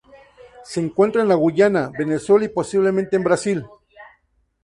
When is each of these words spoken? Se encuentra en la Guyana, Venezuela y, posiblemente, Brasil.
Se 0.63 0.79
encuentra 0.79 1.21
en 1.21 1.27
la 1.27 1.35
Guyana, 1.35 1.91
Venezuela 1.95 2.45
y, 2.45 2.49
posiblemente, 2.49 3.19
Brasil. 3.19 3.67